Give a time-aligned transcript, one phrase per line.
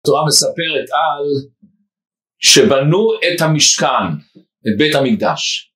[0.00, 1.24] התורה מספרת על
[2.38, 4.06] שבנו את המשכן,
[4.68, 5.72] את בית המקדש.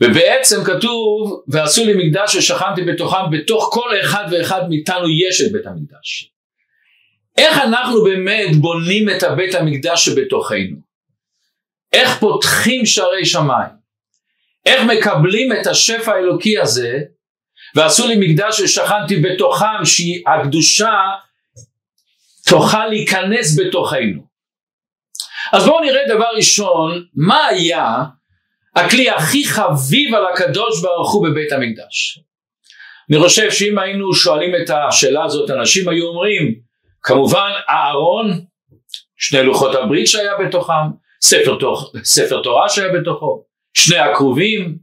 [0.00, 5.66] ובעצם כתוב, ועשו לי מקדש ושכנתי בתוכם, בתוך כל אחד ואחד מאיתנו יש את בית
[5.66, 6.32] המקדש.
[7.36, 10.76] איך אנחנו באמת בונים את הבית המקדש שבתוכנו?
[11.92, 13.70] איך פותחים שערי שמיים?
[14.66, 16.98] איך מקבלים את השפע האלוקי הזה,
[17.76, 20.92] ועשו לי מקדש ושכנתי בתוכם, שהקדושה
[22.50, 24.22] תוכל להיכנס בתוכנו.
[25.52, 28.04] אז בואו נראה דבר ראשון, מה היה
[28.76, 32.20] הכלי הכי חביב על הקדוש ברוך הוא בבית המקדש.
[33.10, 36.54] אני חושב שאם היינו שואלים את השאלה הזאת, אנשים היו אומרים,
[37.02, 38.40] כמובן אהרון,
[39.16, 40.72] שני לוחות הברית שהיה בתוכם,
[41.22, 44.78] ספר, תוך, ספר תורה שהיה בתוכו, שני הכרובים,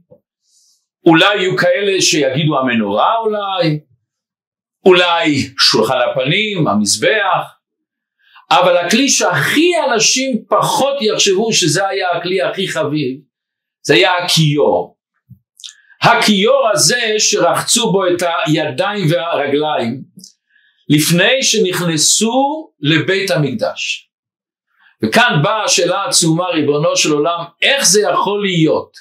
[1.06, 3.80] אולי יהיו כאלה שיגידו המנורה אולי,
[4.84, 7.57] אולי שולחן הפנים, המזבח,
[8.50, 13.20] אבל הכלי שהכי אנשים פחות יחשבו שזה היה הכלי הכי חביב,
[13.82, 14.98] זה היה הכיור.
[16.02, 20.02] הכיור הזה שרחצו בו את הידיים והרגליים
[20.88, 24.10] לפני שנכנסו לבית המקדש.
[25.02, 28.92] וכאן באה השאלה העצומה ריבונו של עולם איך זה יכול להיות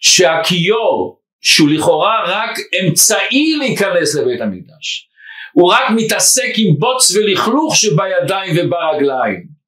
[0.00, 5.09] שהכיור שהוא לכאורה רק אמצעי להיכנס לבית המקדש
[5.52, 9.60] הוא רק מתעסק עם בוץ ולכלוך שבידיים וברגליים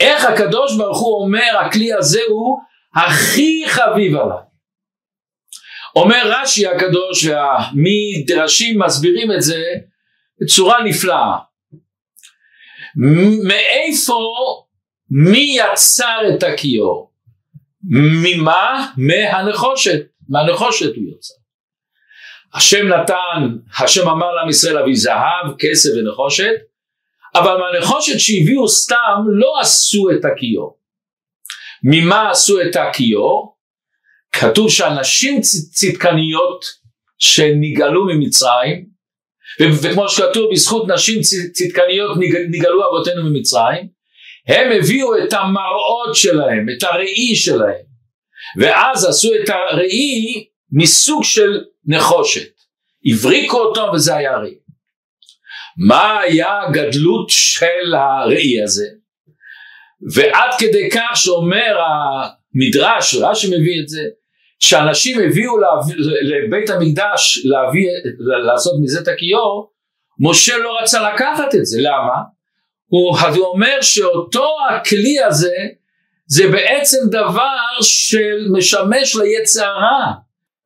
[0.00, 2.58] איך הקדוש ברוך הוא אומר הכלי הזה הוא
[2.94, 4.38] הכי חביב עליי.
[5.96, 9.62] אומר רש"י הקדוש והמדרשים מסבירים את זה
[10.42, 11.38] בצורה נפלאה.
[13.44, 14.18] מאיפה
[15.10, 17.12] מי יצר את הכיור?
[18.22, 18.92] ממה?
[18.96, 20.00] מהנחושת.
[20.28, 21.34] מהנחושת הוא יוצר.
[22.54, 26.54] השם נתן, השם אמר לעם ישראל להביא זהב, כסף ונחושת,
[27.34, 30.78] אבל מהנחושת שהביאו סתם לא עשו את הכיור.
[31.82, 33.56] ממה עשו את הכיור?
[34.32, 36.64] כתוב שאנשים צדקניות
[37.18, 38.86] שנגאלו ממצרים,
[39.60, 41.20] וכמו שכתוב בזכות נשים
[41.52, 42.16] צדקניות
[42.50, 43.88] נגאלו אבותינו ממצרים,
[44.48, 47.88] הם הביאו את המראות שלהם, את הראי שלהם,
[48.60, 52.50] ואז עשו את הראי מסוג של נחושת,
[53.12, 54.54] הבריקו אותו וזה היה ראי.
[55.88, 58.86] מה היה הגדלות של הראי הזה?
[60.14, 64.02] ועד כדי כך שאומר המדרש, רש"י מביא את זה,
[64.58, 65.54] שאנשים הביאו
[66.22, 67.88] לבית המקדש להביא,
[68.46, 69.70] לעשות מזה את הכיור,
[70.20, 72.22] משה לא רצה לקחת את זה, למה?
[72.86, 75.56] הוא, הוא אומר שאותו הכלי הזה
[76.26, 80.12] זה בעצם דבר שמשמש ליצר הרע,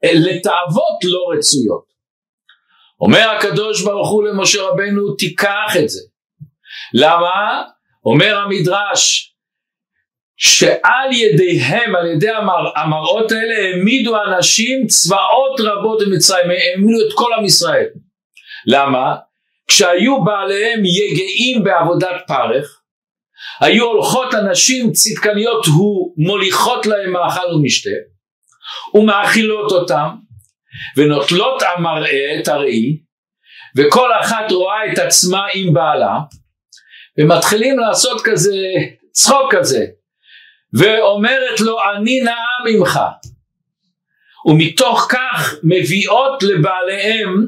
[0.05, 1.85] לתאוות לא רצויות.
[3.01, 6.01] אומר הקדוש ברוך הוא למשה רבנו תיקח את זה.
[6.95, 7.63] למה?
[8.05, 9.33] אומר המדרש
[10.37, 17.31] שעל ידיהם, על ידי המר, המראות האלה העמידו אנשים צבאות רבות במצרים, העמידו את כל
[17.39, 17.87] עם ישראל.
[18.67, 19.15] למה?
[19.69, 22.81] כשהיו בעליהם יגעים בעבודת פרך,
[23.61, 27.91] היו הולכות הנשים צדקניות ומוליכות להם מאכל ומשתה,
[28.95, 30.09] ומאכילות אותם,
[30.97, 32.99] ונוטלות המראה את הראי,
[33.77, 36.19] וכל אחת רואה את עצמה עם בעלה,
[37.19, 38.57] ומתחילים לעשות כזה
[39.13, 39.87] צחוק כזה
[40.73, 43.01] ואומרת לו אני נאה ממך
[44.47, 47.47] ומתוך כך מביאות לבעליהם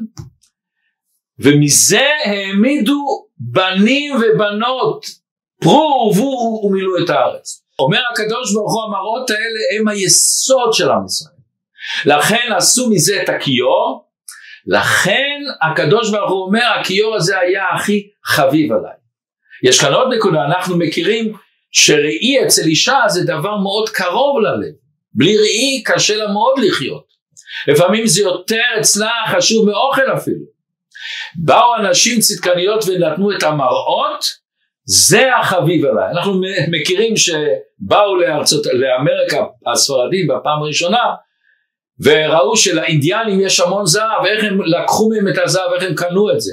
[1.39, 5.05] ומזה העמידו בנים ובנות
[5.61, 7.65] פרו ורבו ומילאו את הארץ.
[7.79, 11.34] אומר הקדוש ברוך הוא המראות האלה הם היסוד של עם ישראל.
[12.05, 14.05] לכן עשו מזה את הכיור,
[14.67, 18.95] לכן הקדוש ברוך הוא אומר הכיור הזה היה הכי חביב עליי.
[19.63, 21.33] יש כאן עוד נקודה, אנחנו מכירים
[21.71, 24.73] שראי אצל אישה זה דבר מאוד קרוב ללב.
[25.13, 27.05] בלי ראי קשה לה מאוד לחיות.
[27.67, 30.45] לפעמים זה יותר אצלה חשוב מאוכל אפילו.
[31.35, 34.25] באו אנשים צדקניות ונתנו את המראות,
[34.85, 36.11] זה החביב עליי.
[36.11, 41.03] אנחנו מכירים שבאו לארצות, לאמריקה הספרדים בפעם הראשונה,
[42.03, 46.41] וראו שלאינדיאנים יש המון זהב, איך הם לקחו מהם את הזהב, איך הם קנו את
[46.41, 46.51] זה.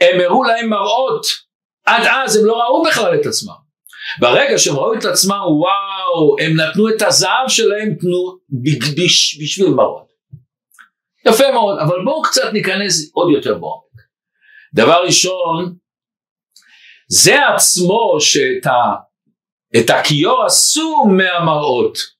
[0.00, 1.26] הם הראו להם מראות
[1.86, 3.64] עד אז הם לא ראו בכלל את עצמם.
[4.20, 8.38] ברגע שהם ראו את עצמם, וואו, הם נתנו את הזהב שלהם תנו
[9.42, 10.08] בשביל מראות.
[11.26, 13.84] יפה מאוד, אבל בואו קצת ניכנס עוד יותר בעומק.
[14.74, 15.74] דבר ראשון,
[17.08, 22.13] זה עצמו שאת ה, הכיור עשו מהמראות.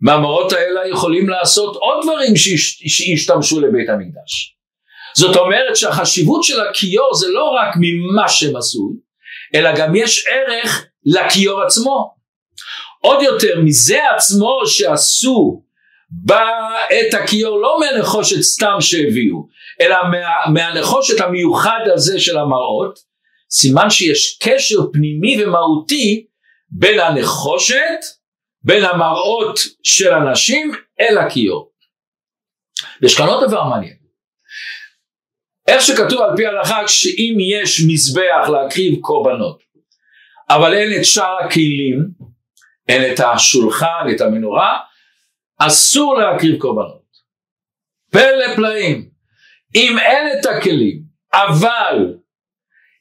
[0.00, 2.36] מהמראות האלה יכולים לעשות עוד דברים
[2.88, 4.56] שישתמשו לבית המקדש.
[5.16, 8.92] זאת אומרת שהחשיבות של הכיור זה לא רק ממה שהם עשו,
[9.54, 12.14] אלא גם יש ערך לכיור עצמו.
[13.00, 15.62] עוד יותר מזה עצמו שעשו
[16.92, 19.48] את הכיור לא מהנחושת סתם שהביאו,
[19.80, 22.98] אלא מה, מהנחושת המיוחד הזה של המראות,
[23.50, 26.26] סימן שיש קשר פנימי ומהותי
[26.70, 28.00] בין הנחושת,
[28.64, 31.70] בין המראות של אנשים אל הכיור.
[33.02, 34.04] יש כאן עוד דבר מעניין.
[35.68, 39.62] איך שכתוב על פי ההלכה שאם יש מזבח להקריב קורבנות
[40.50, 42.10] אבל אין את שאר הכלים
[42.88, 44.78] אין את השולחן את המנורה
[45.58, 47.04] אסור להקריב קורבנות
[48.10, 49.10] פלא פלאים
[49.74, 51.02] אם אין את הכלים
[51.32, 52.14] אבל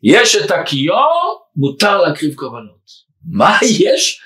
[0.04, 2.83] יש את הכיור מותר להקריב קורבנות
[3.31, 4.22] מה יש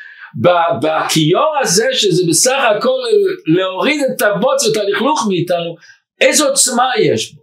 [0.81, 2.99] בכיור הזה שזה בסך הכל
[3.45, 5.75] להוריד את הבוץ ואת הלכלוך מאיתנו
[6.21, 7.41] איזו עוצמה יש בו?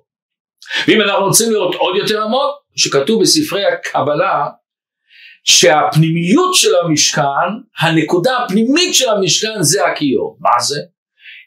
[0.89, 4.47] ואם אנחנו רוצים לראות עוד יותר עמוק שכתוב בספרי הקבלה
[5.45, 7.51] שהפנימיות של המשכן
[7.81, 10.39] הנקודה הפנימית של המשכן זה הכיור.
[10.41, 10.81] מה זה?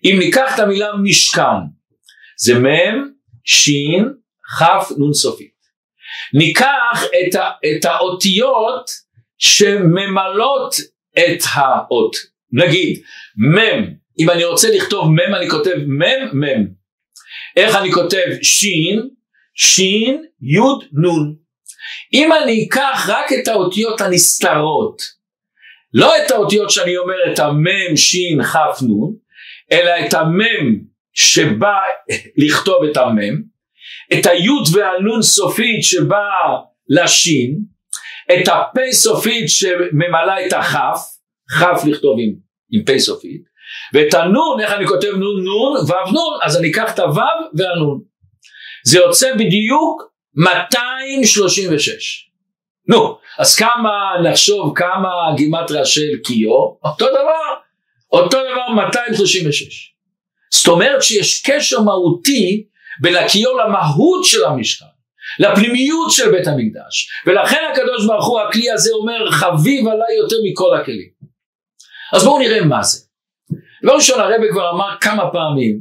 [0.04, 1.62] אם ניקח את המילה משכן
[2.38, 2.68] זה מ'
[3.44, 3.70] ש'
[4.60, 5.58] כ' נ' סופית.
[6.34, 8.90] ניקח את, ה, את האותיות
[9.38, 10.76] שממלאות
[11.20, 12.16] את האות.
[12.52, 13.02] נגיד
[13.38, 13.58] מ'
[14.20, 16.78] אם אני רוצה לכתוב מ' אני כותב מ' מ'
[17.58, 19.10] איך אני כותב שין,
[19.56, 21.36] שין, יוד, נון.
[22.14, 25.02] אם אני אקח רק את האותיות הנסתרות,
[25.94, 29.16] לא את האותיות שאני אומר את המם, שין, כף, נון,
[29.72, 30.80] אלא את המם
[31.14, 31.78] שבא
[32.38, 33.42] לכתוב את המם,
[34.14, 36.30] את היוד והנון סופית שבא
[36.90, 37.60] לשין,
[38.34, 41.00] את הפ' סופית שממלאה את הכף,
[41.60, 42.34] כף לכתוב עם,
[42.72, 43.42] עם פ' סופית,
[43.94, 47.22] ואת הנון, איך אני כותב נון נון, וו נון, אז אני אקח את הוו
[47.58, 48.02] והנון.
[48.86, 50.04] זה יוצא בדיוק
[50.36, 52.28] 236.
[52.90, 53.92] נו, אז כמה
[54.24, 56.50] נחשוב כמה גימטריה של קיו?
[56.84, 57.54] אותו דבר,
[58.12, 59.94] אותו דבר 236.
[60.54, 62.66] זאת אומרת שיש קשר מהותי
[63.02, 64.86] בין הקיו למהות של המשכן,
[65.40, 70.78] לפנימיות של בית המקדש, ולכן הקדוש ברוך הוא הכלי הזה אומר חביב עליי יותר מכל
[70.82, 71.10] הכלים.
[72.14, 73.06] אז בואו נראה מה זה.
[73.84, 75.80] דבר ראשון הרבי כבר אמר כמה פעמים,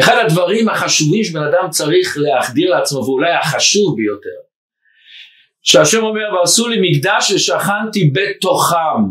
[0.00, 4.38] אחד הדברים החשובים שבן אדם צריך להחדיר לעצמו, ואולי החשוב ביותר,
[5.62, 9.02] שהשם אומר ועשו לי מקדש ושכנתי בתוכם,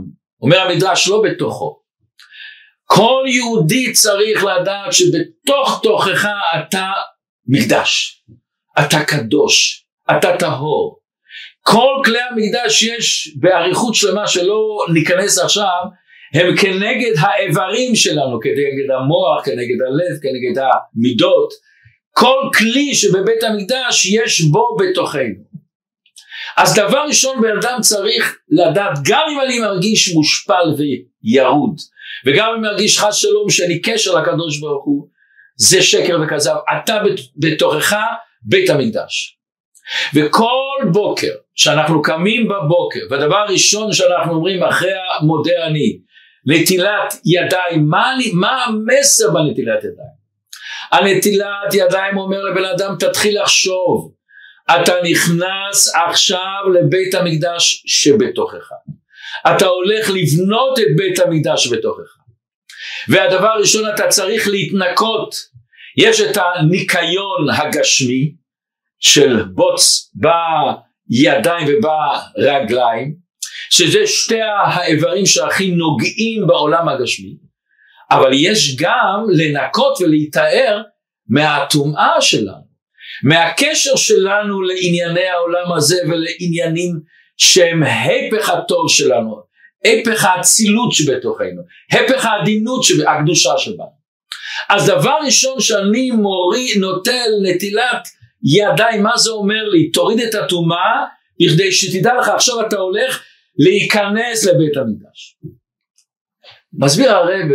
[0.41, 1.79] אומר המדרש לא בתוכו.
[2.85, 6.27] כל יהודי צריך לדעת שבתוך תוכך
[6.59, 6.91] אתה
[7.47, 8.16] מקדש,
[8.79, 9.85] אתה קדוש,
[10.18, 11.00] אתה טהור.
[11.62, 15.81] כל כלי המקדש יש באריכות שלמה שלא ניכנס עכשיו,
[16.33, 21.53] הם כנגד האיברים שלנו, כנגד המוח, כנגד הלב, כנגד המידות.
[22.12, 25.47] כל כלי שבבית המקדש יש בו בתוכנו.
[26.57, 31.75] אז דבר ראשון בן אדם צריך לדעת, גם אם אני מרגיש מושפל וירוד,
[32.25, 35.07] וגם אם מרגיש חס שלום שאני קשר לקדוש ברוך הוא,
[35.56, 36.97] זה שקר וכזב, אתה
[37.38, 37.95] בתוכך
[38.47, 39.38] בית המקדש.
[40.15, 45.99] וכל בוקר שאנחנו קמים בבוקר, והדבר הראשון שאנחנו אומרים אחרי המודה אני,
[46.47, 50.17] נטילת ידיים, מה, מה המסר בנטילת ידיים?
[50.91, 54.13] הנטילת ידיים אומר לבן אדם תתחיל לחשוב,
[54.75, 58.69] אתה נכנס עכשיו לבית המקדש שבתוכך,
[59.51, 62.18] אתה הולך לבנות את בית המקדש שבתוכך,
[63.09, 65.35] והדבר הראשון אתה צריך להתנקות,
[65.97, 68.36] יש את הניקיון הגשמי
[68.99, 73.16] של בוץ בידיים וברגליים,
[73.69, 77.37] שזה שתי האיברים שהכי נוגעים בעולם הגשמי,
[78.11, 80.81] אבל יש גם לנקות ולהיטהר
[81.30, 82.68] מהטומאה שלנו,
[83.23, 86.99] מהקשר שלנו לענייני העולם הזה ולעניינים
[87.37, 89.42] שהם הפך הטוב שלנו,
[89.85, 91.61] הפך האצילות שבתוכנו,
[91.92, 93.97] הפך העדינות, הקדושה שבנו.
[94.69, 98.07] אז דבר ראשון שאני מורי, נוטל נטילת
[98.44, 99.91] ידיים, מה זה אומר לי?
[99.91, 101.06] תוריד את הטומאה,
[101.41, 103.23] בכדי שתדע לך עכשיו אתה הולך
[103.57, 105.37] להיכנס לבית המקדש.
[106.73, 107.47] מסביר הרב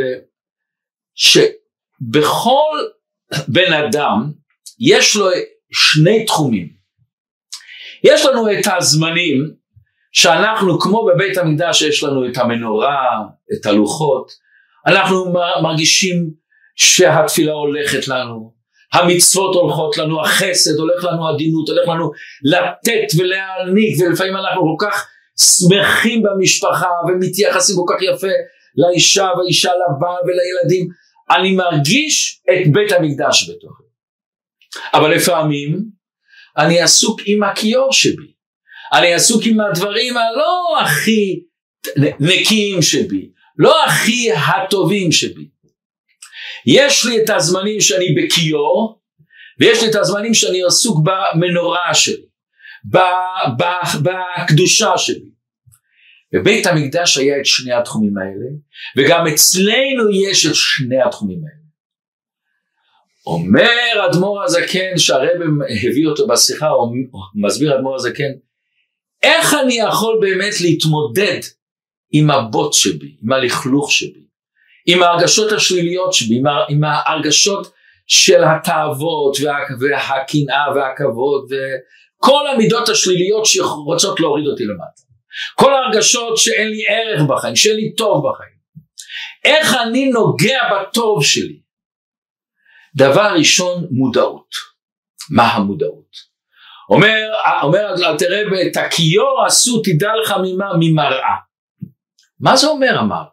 [1.14, 2.78] שבכל
[3.48, 4.32] בן אדם
[4.80, 5.26] יש לו
[5.72, 6.68] שני תחומים.
[8.04, 9.54] יש לנו את הזמנים
[10.12, 13.18] שאנחנו כמו בבית המקדש יש לנו את המנורה,
[13.54, 14.32] את הלוחות,
[14.86, 16.30] אנחנו מרגישים
[16.76, 18.54] שהתפילה הולכת לנו,
[18.92, 22.10] המצוות הולכות לנו, החסד הולך לנו, עדינות הולך לנו
[22.44, 25.08] לתת ולהעניק ולפעמים אנחנו כל כך
[25.40, 28.34] שמחים במשפחה ומתייחסים כל כך יפה
[28.76, 30.88] לאישה והאישה לבעל ולילדים.
[31.30, 33.82] אני מרגיש את בית המקדש בתוכי.
[34.94, 35.84] אבל לפעמים
[36.56, 38.32] אני עסוק עם הכיור שבי.
[38.92, 41.42] אני עסוק עם הדברים הלא הכי
[42.20, 45.48] נקיים שבי, לא הכי הטובים שבי.
[46.66, 49.02] יש לי את הזמנים שאני בכיור,
[49.60, 52.26] ויש לי את הזמנים שאני עסוק במנורה שלי,
[54.02, 55.32] בקדושה שלי.
[56.32, 58.50] בבית המקדש היה את שני התחומים האלה,
[58.96, 61.62] וגם אצלנו יש את שני התחומים האלה.
[63.26, 65.40] אומר אדמו"ר הזקן שהרב
[65.88, 66.92] הביא אותו בשיחה, או
[67.34, 68.32] מסביר אדמו"ר הזקן,
[69.22, 71.40] איך אני יכול באמת להתמודד
[72.12, 74.26] עם הבוט שבי, עם הלכלוך שבי,
[74.86, 77.72] עם ההרגשות השליליות שבי, עם, עם ההרגשות
[78.06, 85.02] של התאוות וה, והקנאה והכבוד וכל המידות השליליות שרוצות להוריד אותי למטה.
[85.54, 88.52] כל ההרגשות שאין לי ערך בחיים, שאין לי טוב בחיים.
[89.44, 91.60] איך אני נוגע בטוב שלי?
[92.96, 94.72] דבר ראשון, מודעות.
[95.30, 96.32] מה המודעות?
[96.88, 97.28] אומר,
[97.62, 100.66] אומר תראה, את הכיור עשו תדע לך ממה?
[100.80, 101.36] ממראה.
[102.40, 103.31] מה זה אומר המראה?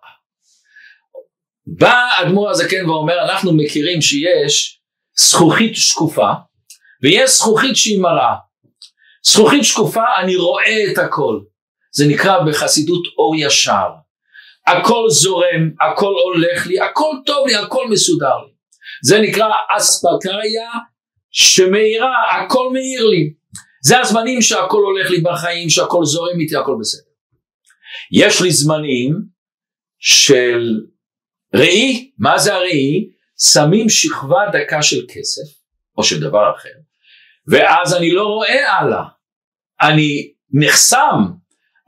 [1.77, 4.81] בא אדמו"ר הזקן ואומר אנחנו מכירים שיש
[5.17, 6.31] זכוכית שקופה
[7.03, 8.35] ויש זכוכית שהיא מראה.
[9.25, 11.39] זכוכית שקופה אני רואה את הכל.
[11.91, 13.89] זה נקרא בחסידות אור ישר.
[14.67, 18.51] הכל זורם, הכל הולך לי, הכל טוב לי, הכל מסודר לי.
[19.03, 20.71] זה נקרא אספקריה
[21.31, 23.33] שמאירה, הכל מאיר לי.
[23.83, 27.09] זה הזמנים שהכל הולך לי בחיים, שהכל זורם איתי, הכל בסדר.
[28.11, 29.13] יש לי זמנים
[29.99, 30.79] של
[31.55, 33.09] ראי, מה זה הראי?
[33.53, 35.59] שמים שכבה דקה של כסף,
[35.97, 36.69] או של דבר אחר,
[37.47, 39.03] ואז אני לא רואה הלאה.
[39.81, 41.25] אני נחסם,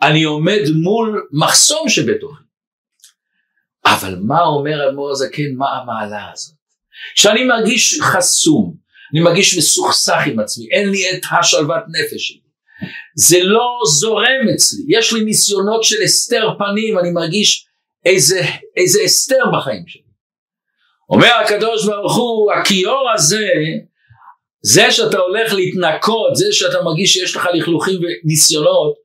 [0.01, 2.43] אני עומד מול מחסום שבתוכי.
[3.85, 6.55] אבל מה אומר אדמו"ר הזקן, מה המעלה הזאת?
[7.15, 8.75] כשאני מרגיש חסום,
[9.13, 12.41] אני מרגיש מסוכסך עם עצמי, אין לי את השלוות נפש שלי.
[13.15, 17.67] זה לא זורם אצלי, יש לי ניסיונות של הסתר פנים, אני מרגיש
[18.05, 18.41] איזה,
[18.77, 20.01] איזה הסתר בחיים שלי.
[21.09, 23.47] אומר הקדוש ברוך הוא, הכיור הזה,
[24.61, 28.95] זה שאתה הולך להתנקות, זה שאתה מרגיש שיש לך לכלוכים וניסיונות,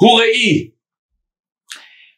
[0.00, 0.70] הוא ראי.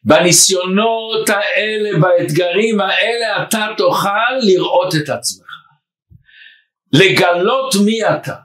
[0.03, 5.47] בניסיונות האלה, באתגרים האלה, אתה תוכל לראות את עצמך.
[6.93, 8.35] לגלות מי אתה.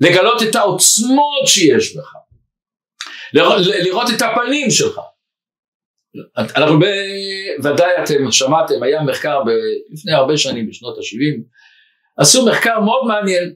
[0.00, 2.12] לגלות את העוצמות שיש בך.
[3.82, 5.00] לראות את הפנים שלך.
[6.36, 6.78] אנחנו
[7.58, 9.48] בוודאי אתם שמעתם, היה מחקר ב,
[9.92, 11.42] לפני הרבה שנים, בשנות ה-70,
[12.18, 13.54] עשו מחקר מאוד מעניין.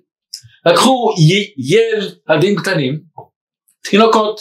[0.67, 1.15] לקחו
[1.59, 3.01] ילדים קטנים,
[3.91, 4.41] תינוקות,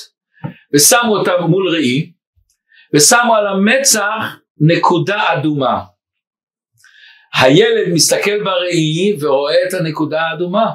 [0.73, 2.11] ושמו אותם מול ראי,
[2.95, 5.83] ושמו על המצח נקודה אדומה.
[7.41, 10.65] הילד מסתכל בראי ורואה את הנקודה האדומה.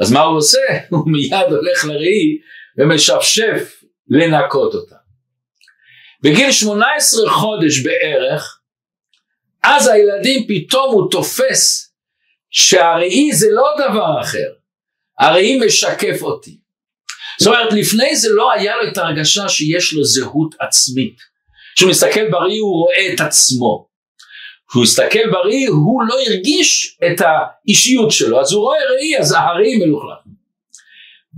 [0.00, 0.58] אז מה הוא עושה?
[0.90, 2.38] הוא מיד הולך לראי
[2.78, 4.96] ומשפשף לנקות אותה.
[6.20, 8.60] בגיל 18 חודש בערך,
[9.62, 11.92] אז הילדים פתאום הוא תופס
[12.50, 14.48] שהראי זה לא דבר אחר,
[15.18, 16.58] הראי משקף אותי.
[17.40, 21.16] זאת אומרת לפני זה לא היה לו את ההרגשה שיש לו זהות עצמית.
[21.76, 23.88] כשהוא מסתכל בראי הוא רואה את עצמו.
[24.68, 29.76] כשהוא הסתכל בראי הוא לא הרגיש את האישיות שלו אז הוא רואה ראי אז הראי
[29.76, 30.27] מלוכלך.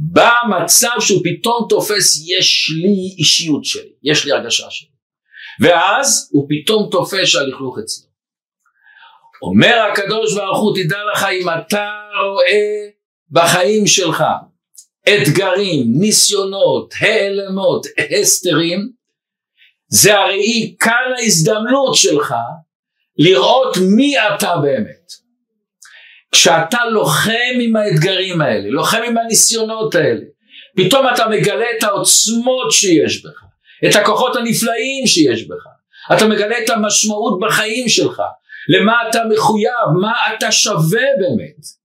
[0.01, 4.89] במצב שהוא פתאום תופס יש לי אישיות שלי, יש לי הרגשה שלי.
[5.61, 8.11] ואז הוא פתאום תופס שהלכלוך אצלו.
[9.43, 11.91] אומר הקדוש ברוך הוא תדע לך אם אתה
[12.33, 12.89] רואה
[13.31, 14.25] בחיים שלך
[15.09, 17.87] אתגרים, ניסיונות, העלמות,
[18.21, 18.93] הסתרים,
[19.89, 22.35] זה הראי כאן ההזדמנות שלך
[23.19, 25.13] לראות מי אתה באמת.
[26.33, 30.21] כשאתה לוחם עם האתגרים האלה, לוחם עם הניסיונות האלה,
[30.77, 33.43] פתאום אתה מגלה את העוצמות שיש בך,
[33.89, 35.67] את הכוחות הנפלאים שיש בך,
[36.13, 38.23] אתה מגלה את המשמעות בחיים שלך,
[38.69, 41.81] למה אתה מחויב, מה אתה שווה באמת.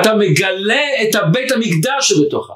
[0.00, 2.52] אתה מגלה את הבית המקדש שבתוכה.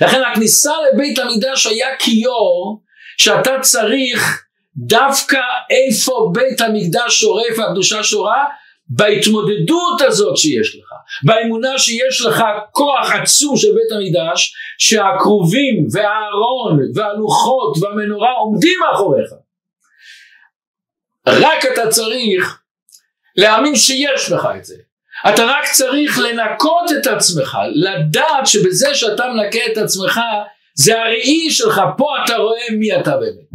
[0.00, 2.82] לכן הכניסה לבית המקדש היה כיור
[3.18, 4.44] שאתה צריך
[4.76, 5.40] דווקא
[5.70, 8.44] איפה בית המקדש שורף והקדושה שורה
[8.88, 17.76] בהתמודדות הזאת שיש לך, באמונה שיש לך כוח עצום של בית המקדש, שהכרובים והארון והלוחות
[17.80, 19.30] והמנורה עומדים מאחוריך.
[21.26, 22.60] רק אתה צריך
[23.36, 24.76] להאמין שיש לך את זה.
[25.28, 30.20] אתה רק צריך לנקות את עצמך, לדעת שבזה שאתה מנקה את עצמך,
[30.74, 33.53] זה הראי שלך, פה אתה רואה מי אתה באמת.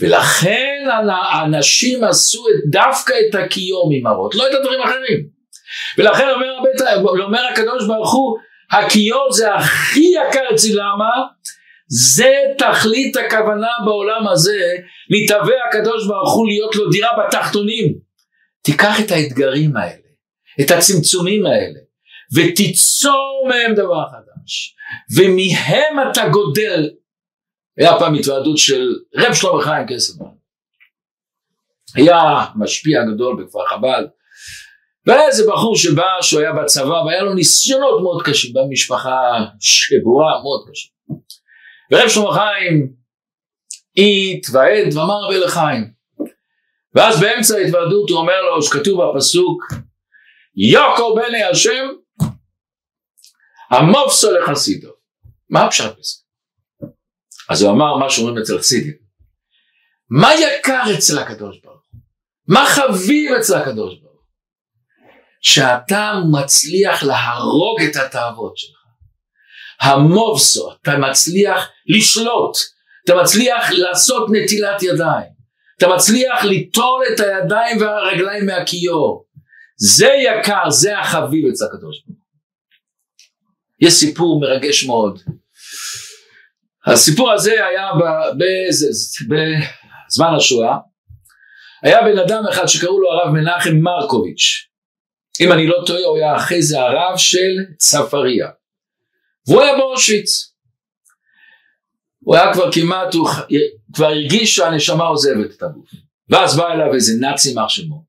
[0.00, 0.84] ולכן
[1.32, 5.28] האנשים עשו דווקא את הקיום ממראות, לא את הדברים האחרים.
[5.98, 8.38] ולכן אומר, הבית, אומר הקדוש ברוך הוא,
[8.72, 11.10] הכיור זה הכי יקר אצלי, למה?
[11.88, 14.76] זה תכלית הכוונה בעולם הזה,
[15.10, 17.94] נתהווה הקדוש ברוך הוא להיות לו דירה בתחתונים.
[18.62, 20.08] תיקח את האתגרים האלה,
[20.60, 21.78] את הצמצומים האלה,
[22.34, 24.76] ותיצור מהם דבר חדש,
[25.16, 26.90] ומהם אתה גודל.
[27.78, 30.26] היה פעם התוועדות של רב שלמה חיים קסמן.
[31.94, 32.20] היה
[32.56, 34.04] משפיע גדול בכפר חב"ד,
[35.06, 39.20] והיה איזה בחור שבא, שהוא היה בצבא, והיה לו ניסיונות מאוד קשים במשפחה
[39.60, 40.88] שבורה מאוד קשה.
[41.92, 42.92] ורב שלמה חיים
[43.96, 45.92] התוועד ואמר רבי לחיים.
[46.94, 49.62] ואז באמצע ההתוועדות הוא אומר לו, שכתוב בפסוק,
[50.56, 51.86] יוקו בני השם,
[53.70, 54.90] המובסו לחסידו.
[55.50, 56.27] מה הפשט בזה?
[57.50, 58.94] אז הוא אמר מה שאומרים אצל חסידים.
[60.10, 62.00] מה יקר אצל הקדוש ברוך הוא?
[62.46, 64.08] מה חביב אצל הקדוש ברוך?
[65.40, 68.78] שאתה מצליח להרוג את התאוות שלך.
[69.80, 72.56] המובסו, אתה מצליח לשלוט,
[73.04, 75.30] אתה מצליח לעשות נטילת ידיים,
[75.78, 79.24] אתה מצליח ליטול את הידיים והרגליים מהכיור.
[79.76, 82.28] זה יקר, זה החביב אצל הקדוש ברוך הוא.
[83.80, 85.22] יש סיפור מרגש מאוד.
[86.92, 87.90] הסיפור הזה היה
[90.08, 90.76] בזמן השואה,
[91.82, 94.68] היה בן אדם אחד שקראו לו הרב מנחם מרקוביץ'.
[95.40, 98.48] אם אני לא טועה הוא היה אחרי זה הרב של צפריה.
[99.48, 100.54] והוא היה באושוויץ.
[102.24, 103.28] הוא היה כבר כמעט, הוא
[103.92, 105.90] כבר הרגיש שהנשמה עוזבת את הגוף.
[106.28, 108.04] ואז בא אליו איזה נאצי מח שמו.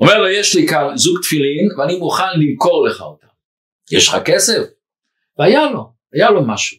[0.00, 3.26] אומר לו יש לי כאן זוג תפילין ואני מוכן למכור לך אותם.
[3.92, 4.62] יש לך כסף?
[5.38, 6.78] והיה לו, היה לו משהו.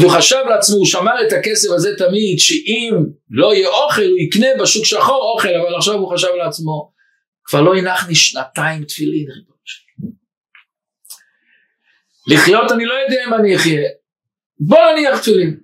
[0.00, 2.94] והוא חשב לעצמו, הוא שמר את הכסף הזה תמיד, שאם
[3.30, 6.92] לא יהיה אוכל הוא יקנה בשוק שחור אוכל, אבל עכשיו הוא חשב לעצמו,
[7.44, 10.08] כבר לא הנחני שנתיים תפילין, ריבונו שלי.
[12.34, 13.88] לחיות אני לא יודע אם אני אחיה,
[14.60, 15.60] בוא נניח תפילין.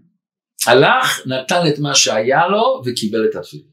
[0.67, 3.67] הלך, נתן את מה שהיה לו וקיבל את התפילין.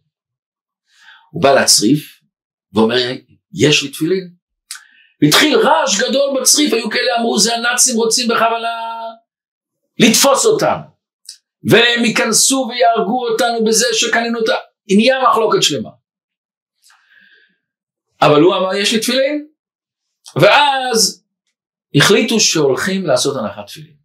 [1.32, 2.20] הוא בא לצריף
[2.74, 2.96] ואומר,
[3.54, 4.30] יש לי תפילין.
[5.22, 8.89] והתחיל רעש גדול בצריף, היו כאלה אמרו, זה הנאצים רוצים בכוונה
[10.00, 10.84] לתפוס אותנו.
[11.70, 14.56] והם ייכנסו ויהרגו אותנו בזה שקנינו אותה.
[14.96, 15.90] נהיה מחלוקת שלמה.
[18.22, 19.48] אבל הוא אמר יש לי תפילין
[20.42, 21.26] ואז
[21.96, 23.96] החליטו שהולכים לעשות הנחת תפילין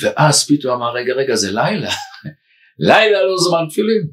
[0.00, 1.90] ואז פתאום אמר רגע רגע זה לילה
[2.88, 4.10] לילה לא זמן תפילין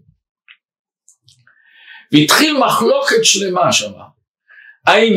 [2.12, 3.92] והתחיל מחלוקת שלמה שם
[4.88, 5.14] האם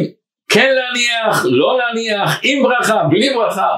[0.49, 3.77] כן להניח לא להניח עם ברכה בלי ברכה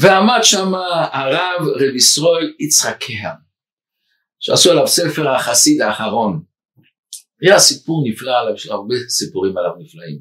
[0.00, 0.74] ועמד שם
[1.12, 3.36] הרב רב ישראל יצחק קהם
[4.40, 6.42] שעשו עליו ספר החסיד האחרון
[7.42, 10.18] היה סיפור נפלא עליו, יש הרבה סיפורים עליו נפלאים.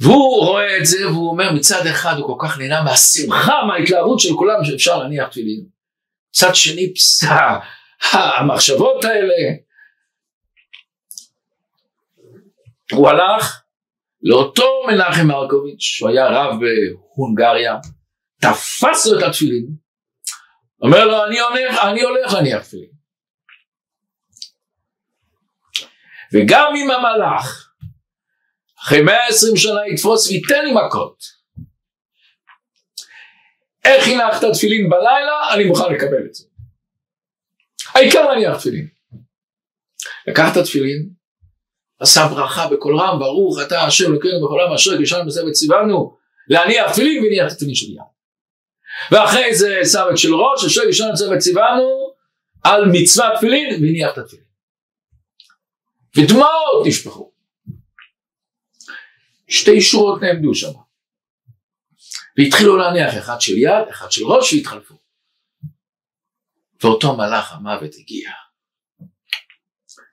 [0.00, 4.34] והוא רואה את זה והוא אומר מצד אחד הוא כל כך נהנה מהשמחה, מההתלהבות של
[4.34, 5.66] כולם שאפשר להניח תפילין.
[6.30, 7.58] מצד שני פסה,
[8.12, 9.34] המחשבות האלה.
[12.92, 13.62] הוא הלך
[14.22, 17.76] לאותו מנחם מרקוביץ', שהוא היה רב בהונגריה,
[18.40, 19.66] תפס לו את התפילין,
[20.82, 22.90] אומר לו אני הולך, אני הולך להניח תפילין.
[26.32, 27.72] וגם אם המלאך
[28.80, 31.38] אחרי 120 שנה יתפוס וייתן לי מכות
[33.84, 35.54] איך הנחת תפילין בלילה?
[35.54, 36.44] אני מוכן לקבל את זה.
[37.94, 38.88] העיקר להניח תפילין
[40.26, 41.08] לקח את התפילין
[42.00, 46.16] עשה ברכה בקול רם ברוך אתה השם אלוקינו בכל רם אשר גישרנו בסבב ציוונו
[46.48, 48.17] להניח תפילין והניח את התפילין של יד
[49.10, 52.14] ואחרי זה שם את של ראש אשר גישרנו בסבב ציוונו
[52.64, 54.48] על מצוות תפילין והניח את התפילין
[56.16, 57.32] ודמעות נשפכו.
[59.48, 60.72] שתי שורות נעמדו שם.
[62.38, 64.98] והתחילו להניח אחד של יד, אחד של ראש והתחלפו.
[66.82, 68.30] ואותו מלאך המוות הגיע.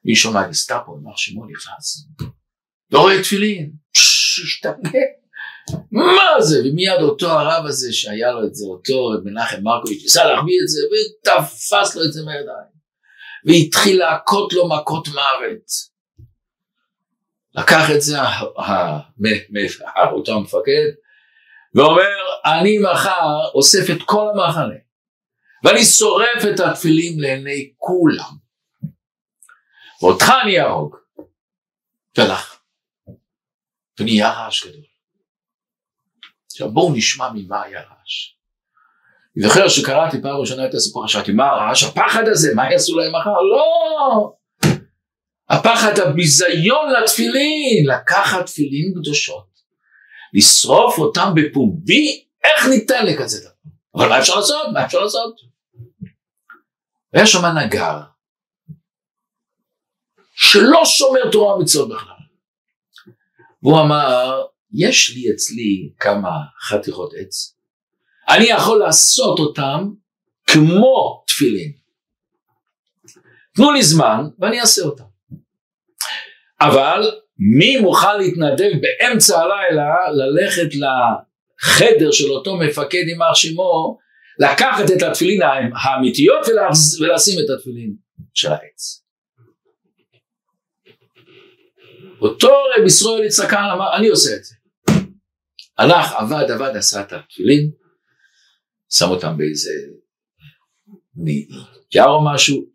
[0.05, 2.07] מי שומע גסטאפו, אמר שמעון נכנס.
[2.91, 4.99] לא רואה תפילין, השתגע.
[5.91, 6.59] מה זה?
[6.59, 10.81] ומיד אותו הרב הזה שהיה לו את זה, אותו מנחם מרקוביץ', ניסה להחביא את זה
[10.91, 12.75] ותפס לו את זה מהידיים.
[13.45, 15.95] והתחיל להכות לו מכות מוות.
[17.55, 18.17] לקח את זה
[20.11, 20.89] אותו המפקד
[21.75, 24.75] ואומר אני מחר אוסף את כל המחנה
[25.63, 28.33] ואני שורף את התפילים לעיני כולם
[30.01, 30.95] ואותך אני אהרוג
[32.17, 32.59] והלך
[33.99, 34.94] ונהיה רעש גדול
[36.55, 38.35] עכשיו בואו נשמע ממה היה רעש
[39.37, 43.11] אני זוכר שקראתי פעם ראשונה את הסיפור, חשבתי מה הרעש הפחד הזה, מה יעשו להם
[43.15, 43.29] מחר?
[43.29, 44.33] לא!
[45.49, 49.47] הפחד הביזיון לתפילין, לקחת תפילין קדושות
[50.33, 53.49] לשרוף אותם בפומבי, איך ניתן לקצת?
[53.95, 54.67] אבל מה אפשר לעשות?
[54.73, 55.35] מה אפשר לעשות?
[57.13, 57.99] היה שם נגר,
[60.35, 62.15] שלא שומר תורה ומצוות בכלל.
[63.63, 66.29] והוא אמר, יש לי אצלי כמה
[66.61, 67.55] חתיכות עץ,
[68.29, 69.89] אני יכול לעשות אותם
[70.47, 71.71] כמו תפילין.
[73.55, 75.03] תנו לי זמן ואני אעשה אותם.
[76.61, 83.97] אבל מי מוכן להתנדב באמצע הלילה ללכת לחדר של אותו מפקד יימח שמו,
[84.39, 85.41] לקחת את התפילין
[85.83, 86.47] האמיתיות
[86.99, 87.95] ולשים את התפילין
[88.33, 89.05] של העץ.
[92.21, 94.54] אותו רב ישראל יצחקן אמר אני עושה את זה.
[95.77, 97.71] הלך עבד עבד עשה את התפילין
[98.89, 99.71] שם אותם באיזה
[101.15, 102.65] נייר או משהו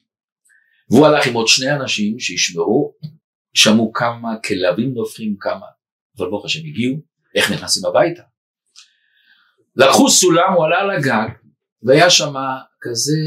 [0.90, 2.94] והוא הלך עם עוד שני אנשים שישמעו
[3.54, 5.66] שמעו כמה כלבים נופחים כמה
[6.18, 6.96] אבל ברוך השם הגיעו
[7.34, 8.22] איך נכנסים הביתה.
[9.76, 11.28] לקחו סולם הוא עלה על הגג
[11.82, 12.34] והיה שם
[12.80, 13.18] כזה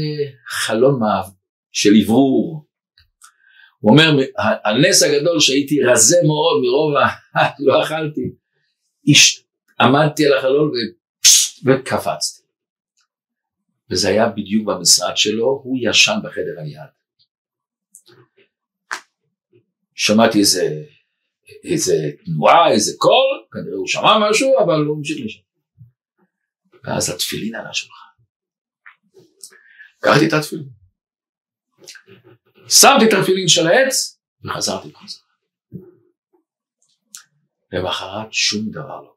[0.48, 1.30] חלון מעב
[1.72, 2.66] של אוורור.
[3.78, 4.10] הוא אומר
[4.64, 7.08] הנס הגדול שהייתי רזה מאוד מרוב ה...
[7.66, 8.34] לא אכלתי
[9.80, 10.72] עמדתי על החלון
[11.66, 12.42] וקפצתי
[13.90, 16.90] וזה היה בדיוק במשרד שלו הוא ישן בחדר היד
[19.94, 20.84] שמעתי איזה,
[21.64, 25.40] איזה תנועה, איזה קול, כנראה הוא שמע משהו, אבל הוא המשיך לשם.
[26.84, 28.04] ואז התפילין על השולחן.
[29.98, 30.68] לקחתי את התפילין.
[32.68, 35.24] שמתי את התפילין של העץ וחזרתי בחזרה.
[37.72, 39.13] למחרת שום דבר לא.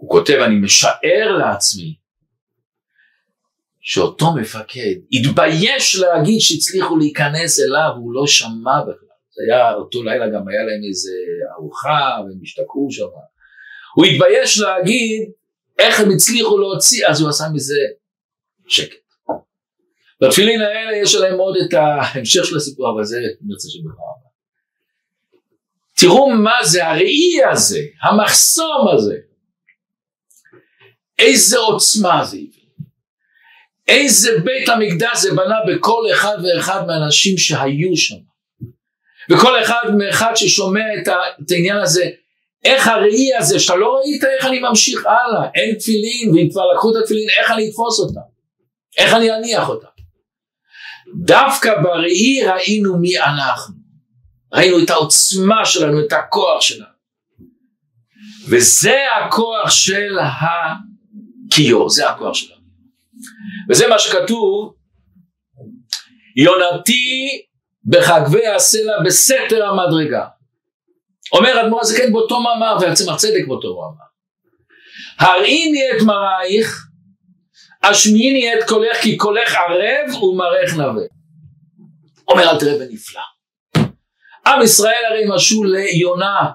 [0.00, 1.94] הוא כותב, אני משער לעצמי
[3.80, 9.08] שאותו מפקד התבייש להגיד שהצליחו להיכנס אליו, הוא לא שמע בכלל.
[9.30, 11.10] זה היה, אותו לילה גם היה להם איזה
[11.58, 13.04] ארוחה והם השתכרו שם.
[13.94, 15.30] הוא התבייש להגיד
[15.78, 17.80] איך הם הצליחו להוציא, אז הוא עשה מזה
[18.68, 18.96] שקט.
[20.20, 24.28] בתפילין האלה יש עליהם עוד את ההמשך של הסיפור, אבל זה נרצה שבפעם הבאה.
[25.96, 29.27] תראו מה זה הראי הזה, המחסום הזה.
[31.18, 32.48] איזה עוצמה זה הביא.
[33.88, 38.16] איזה בית המקדש זה בנה בכל אחד ואחד מהאנשים שהיו שם.
[39.30, 41.08] וכל אחד מאחד ששומע את,
[41.50, 42.10] העניין הזה,
[42.64, 46.90] איך הראי הזה, שאתה לא ראית איך אני ממשיך הלאה, אין תפילין, ואם כבר לקחו
[46.90, 48.20] את התפילין, איך אני אתפוס אותם?
[48.98, 49.88] איך אני אניח אותם?
[51.24, 53.74] דווקא בראי ראינו מי אנחנו.
[54.52, 56.98] ראינו את העוצמה שלנו, את הכוח שלנו.
[58.48, 60.18] וזה הכוח של
[61.58, 62.60] הכיור, זה הכוח שלנו.
[63.70, 64.74] וזה מה שכתוב,
[66.36, 67.28] יונתי
[67.84, 70.26] בחגבי הסלע בסתר המדרגה.
[71.32, 74.08] אומר אדמו"ר הזקן באותו מאמר והצמח צדק באותו מאמר.
[75.18, 76.86] הראיני את מראייך,
[77.82, 81.04] השמיעיני את קולך כי קולך ערב ומראייך נווה.
[82.28, 83.22] אומר אל תראה בנפלא.
[84.46, 86.50] עם ישראל הרי משול ליונה,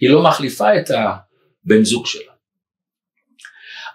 [0.00, 2.35] היא לא מחליפה את הבן זוג שלה.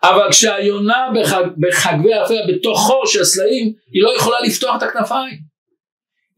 [0.04, 5.52] אבל כשהיונה בחג, בחגבי האפלה בתוך חור של סלעים היא לא יכולה לפתוח את הכנפיים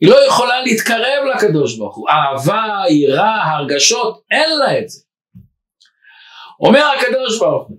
[0.02, 4.99] היא לא יכולה להתקרב לקדוש ברוך הוא אהבה, יראה, הרגשות אין לה את זה
[6.60, 7.78] אומר הקדוש ברוך הוא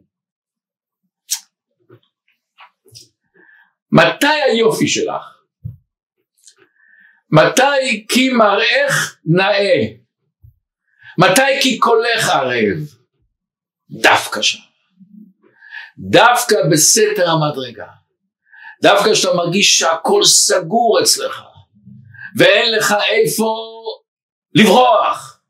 [3.92, 5.34] מתי היופי שלך?
[7.30, 9.80] מתי כי מראך נאה?
[11.18, 12.78] מתי כי קולך ערב?
[13.90, 14.63] דווקא שם
[15.98, 17.86] דווקא בסתר המדרגה,
[18.82, 21.42] דווקא כשאתה מרגיש שהכל סגור אצלך,
[22.38, 23.56] ואין לך איפה
[24.54, 25.40] לברוח,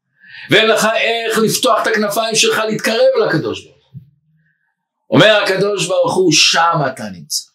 [0.51, 3.93] ואין לך איך לפתוח את הכנפיים שלך להתקרב לקדוש ברוך.
[5.11, 7.51] אומר הקדוש ברוך הוא, שם אתה נמצא.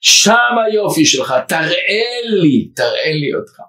[0.00, 3.60] שם היופי שלך, תראה לי, תראה לי אותך.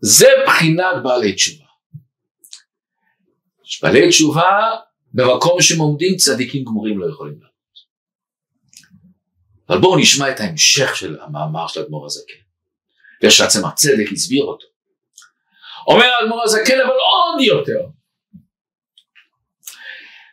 [0.00, 1.64] זה בחינת בעלי תשובה.
[3.82, 4.76] בעלי תשובה
[5.14, 7.50] במקום שהם עומדים צדיקים גמורים לא יכולים לעמוד.
[9.68, 12.40] אבל בואו נשמע את ההמשך של המאמר של אדמו"ר הזקן.
[13.22, 14.66] ושעצם הצדק הסביר אותו.
[15.86, 17.86] אומר אדמו"ר הזקן אבל עוד יותר.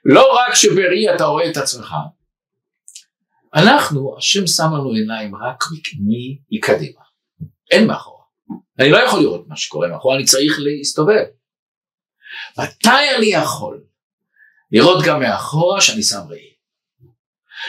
[0.06, 1.94] לא רק שבראי אתה רואה את עצמך,
[3.56, 5.64] אנחנו, השם שם לנו עיניים רק
[6.52, 7.02] מקדימה,
[7.72, 8.24] אין מאחורה.
[8.80, 11.24] אני לא יכול לראות מה שקורה מאחורה, אני צריך להסתובב.
[12.58, 13.84] מתי אני יכול
[14.72, 16.54] לראות גם מאחורה שאני שם ראי.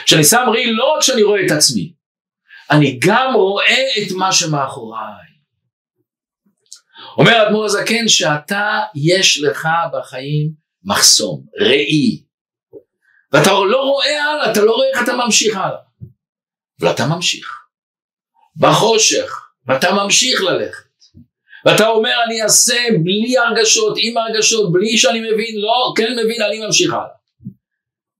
[0.05, 1.93] כשאני שם ראי לא רק שאני רואה את עצמי,
[2.71, 5.29] אני גם רואה את מה שמאחוריי.
[7.17, 10.51] אומר אדמו"ר הזקן שאתה יש לך בחיים
[10.83, 12.23] מחסום, ראי,
[13.31, 15.79] ואתה לא רואה הלאה, אתה לא רואה איך אתה ממשיך הלאה,
[16.79, 17.47] ואתה ממשיך,
[18.55, 20.88] בחושך, ואתה ממשיך ללכת,
[21.69, 26.65] ואתה אומר אני אעשה בלי הרגשות, עם הרגשות, בלי שאני מבין, לא, כן מבין, אני
[26.65, 27.05] ממשיך הלאה.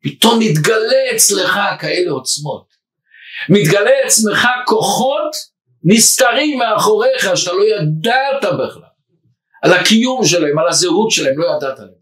[0.03, 2.65] פתאום מתגלה אצלך כאלה עוצמות,
[3.49, 5.31] מתגלה אצלך כוחות
[5.83, 8.81] נסתרים מאחוריך שאתה לא ידעת בכלל,
[9.63, 11.99] על הקיום שלהם, על הזהות שלהם, לא ידעת עליהם.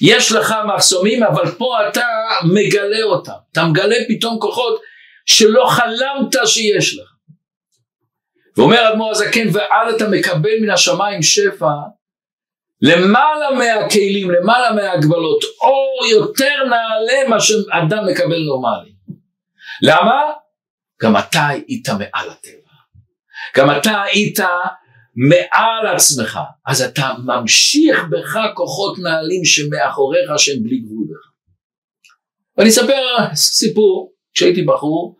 [0.00, 2.06] יש לך מחסומים אבל פה אתה
[2.54, 4.80] מגלה אותם, אתה מגלה פתאום כוחות
[5.26, 7.09] שלא חלמת שיש לך.
[8.56, 11.72] ואומר אדמו"ר הזקן ואז אתה מקבל מן השמיים שפע
[12.82, 18.92] למעלה מהכלים, למעלה מהגבלות, אור יותר נעלה מה שאדם מקבל נורמלי.
[19.82, 20.22] למה?
[21.02, 22.70] גם אתה היית מעל הטבע.
[23.56, 24.38] גם אתה היית
[25.16, 26.38] מעל עצמך.
[26.66, 31.30] אז אתה ממשיך בך כוחות נעלים שמאחוריך שהם בלי גבול בך.
[32.56, 35.18] ואני אספר סיפור, כשהייתי בחור,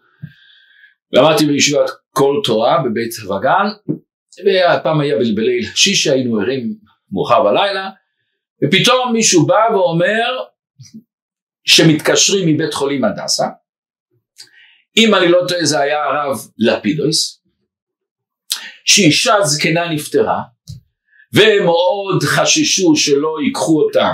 [1.13, 3.67] למדתי בישיבת כל תורה בבית וגן,
[4.45, 6.75] והפעם היה בליל שישי, היינו ערים
[7.13, 7.91] מאוחר בלילה,
[8.65, 10.39] ופתאום מישהו בא ואומר
[11.65, 13.47] שמתקשרים מבית חולים הדסה,
[14.97, 17.43] אם אני לא טועה זה היה הרב לפידויס,
[18.85, 20.43] שאישה זקנה נפטרה,
[21.33, 24.09] והם מאוד חששו שלא ייקחו אותה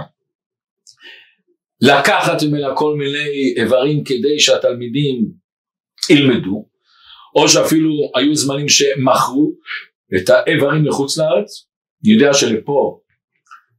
[1.80, 5.32] לקחת ממנה כל מיני איברים כדי שהתלמידים
[6.10, 6.68] ילמדו,
[7.36, 9.52] או שאפילו היו זמנים שמכרו
[10.16, 11.66] את האיברים לחוץ לארץ,
[12.04, 13.00] אני יודע שלפה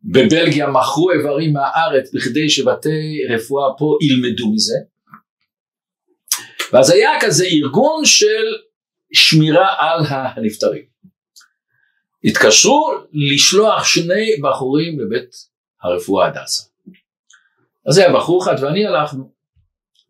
[0.03, 4.75] בבלגיה מכרו איברים מהארץ בכדי שבתי רפואה פה ילמדו מזה
[6.73, 8.45] ואז היה כזה ארגון של
[9.13, 10.83] שמירה על הנפטרים.
[12.23, 15.29] התקשרו לשלוח שני בחורים לבית
[15.83, 16.63] הרפואה הדסה.
[17.89, 19.36] אז היה בחור אחד ואני הלכנו.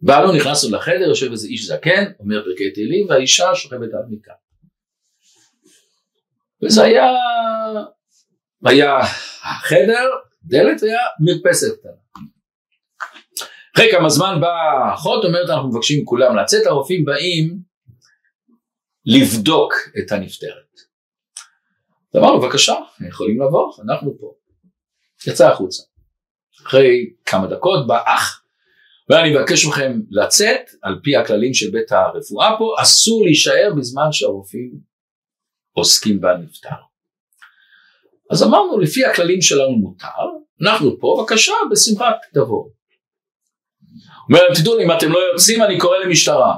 [0.02, 4.32] באנו נכנסנו לחדר יושב איזה איש זקן אומר פרקי תהילים והאישה שוכבת על מיטה.
[6.64, 7.04] וזה היה
[8.66, 9.00] היה
[9.44, 10.10] החדר,
[10.44, 11.92] דלת היה מרפסת קטנה.
[13.76, 17.60] אחרי כמה זמן באה האחות אומרת אנחנו מבקשים כולם לצאת, הרופאים באים
[19.06, 20.68] לבדוק את הנפטרת.
[22.18, 22.76] אמרנו בבקשה,
[23.08, 24.34] יכולים לבוא, אנחנו פה.
[25.28, 25.84] יצא החוצה.
[26.66, 28.44] אחרי כמה דקות בא אח,
[29.10, 34.80] ואני מבקש מכם לצאת, על פי הכללים של בית הרפואה פה, אסור להישאר בזמן שהרופאים
[35.74, 36.70] עוסקים בנפטר.
[38.32, 40.08] אז אמרנו לפי הכללים שלנו מותר,
[40.62, 42.70] אנחנו פה בבקשה בשמחה תבואו.
[44.30, 46.58] אומר להם תדעו אם אתם לא יוצאים אני קורא למשטרה.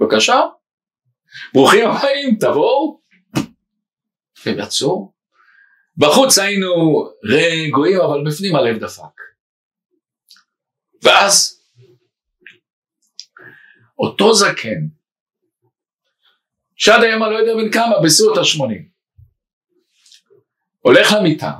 [0.00, 0.40] בבקשה,
[1.54, 3.00] ברוכים הבאים תבואו.
[4.46, 5.12] הם יצאו.
[5.96, 6.68] בחוץ היינו
[7.24, 9.35] רגועים אבל בפנים הלב דפק.
[11.06, 11.62] ואז
[13.98, 14.86] אותו זקן
[16.76, 18.88] שעד היום אני לא יודע בן כמה בסביבות השמונים
[20.80, 21.52] הולך למיטה,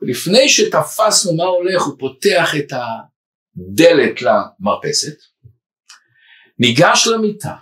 [0.00, 5.16] ולפני שתפסנו מה הולך הוא פותח את הדלת למרפסת,
[6.58, 7.56] ניגש למיטה,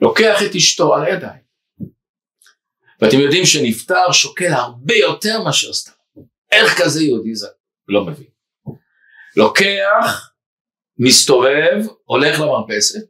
[0.00, 1.43] לוקח את אשתו על הידיים,
[3.00, 5.92] ואתם יודעים שנפטר שוקל הרבה יותר מאשר סתם,
[6.52, 7.48] איך כזה יהודי זה
[7.88, 8.26] לא מבין,
[9.36, 10.30] לוקח,
[10.98, 13.08] מסתובב, הולך למרפסת,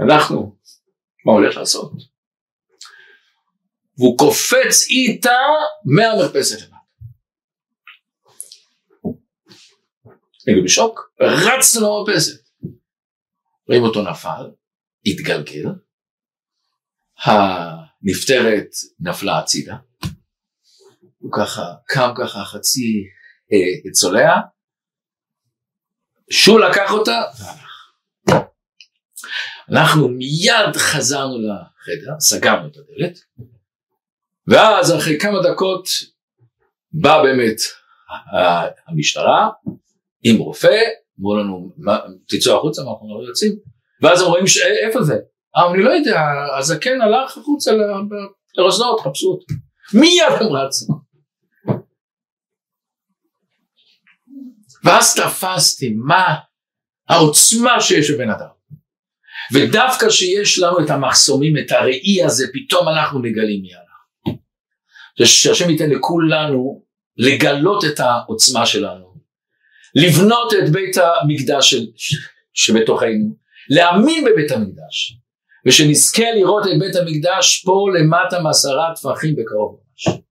[0.00, 0.56] אנחנו,
[1.26, 1.92] מה הולך לעשות?
[3.98, 5.38] והוא קופץ איתה
[5.84, 6.74] מהמרפסת למטה.
[10.46, 12.44] היינו בשוק, רצנו למרפסת.
[13.68, 14.50] רואים אותו נפל,
[15.06, 15.64] התגלגל,
[18.04, 18.68] הנפטרת
[19.00, 19.76] נפלה הצידה,
[21.18, 23.04] הוא ככה קם ככה חצי
[23.52, 24.40] אה, צולע,
[26.30, 27.22] שו לקח אותה
[29.70, 33.18] אנחנו מיד חזרנו לחדר, סגרנו את הדלת,
[34.46, 35.88] ואז אחרי כמה דקות
[36.92, 37.56] באה באמת
[38.86, 39.50] המשטרה
[40.22, 40.80] עם רופא,
[41.20, 41.72] אמרו לנו
[42.28, 43.52] תצאו החוצה, אנחנו לא יוצאים,
[44.02, 44.44] ואז הם רואים
[44.86, 45.14] איפה זה?
[45.56, 46.20] אה, אני לא יודע,
[46.58, 47.72] הזקן הלך החוצה
[48.58, 49.46] לרזנות, חפשו אותו.
[49.94, 50.86] מיד הם רצו.
[54.84, 56.34] ואז תפסתי מה
[57.08, 58.54] העוצמה שיש בבן אדם.
[59.52, 64.38] ודווקא שיש לנו את המחסומים, את הראי הזה, פתאום אנחנו מגלים מי אנחנו.
[65.24, 66.84] שהשם ייתן לכולנו
[67.16, 69.14] לגלות את העוצמה שלנו,
[69.94, 71.86] לבנות את בית המקדש של,
[72.54, 73.36] שבתוכנו,
[73.70, 75.18] להאמין בבית המקדש,
[75.66, 79.76] ושנזכה לראות את בית המקדש פה למטה מעשרה טפחים בקרוב
[80.08, 80.23] ממש.